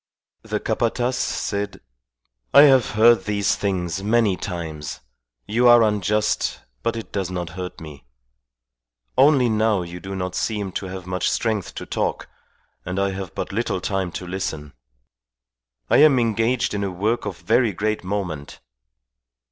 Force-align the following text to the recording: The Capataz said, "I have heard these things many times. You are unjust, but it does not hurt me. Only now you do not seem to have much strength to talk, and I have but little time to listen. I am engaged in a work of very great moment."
The 0.41 0.59
Capataz 0.59 1.13
said, 1.13 1.79
"I 2.55 2.63
have 2.63 2.93
heard 2.93 3.25
these 3.25 3.55
things 3.55 4.01
many 4.03 4.35
times. 4.35 4.99
You 5.45 5.67
are 5.67 5.83
unjust, 5.83 6.61
but 6.81 6.95
it 6.95 7.11
does 7.11 7.29
not 7.29 7.51
hurt 7.51 7.79
me. 7.79 8.07
Only 9.15 9.47
now 9.47 9.83
you 9.83 9.99
do 9.99 10.15
not 10.15 10.33
seem 10.33 10.71
to 10.71 10.87
have 10.87 11.05
much 11.05 11.29
strength 11.29 11.75
to 11.75 11.85
talk, 11.85 12.27
and 12.83 12.97
I 12.99 13.11
have 13.11 13.35
but 13.35 13.51
little 13.51 13.79
time 13.79 14.11
to 14.13 14.25
listen. 14.25 14.73
I 15.87 15.97
am 15.97 16.17
engaged 16.17 16.73
in 16.73 16.83
a 16.83 16.89
work 16.89 17.27
of 17.27 17.37
very 17.37 17.71
great 17.71 18.03
moment." 18.03 18.59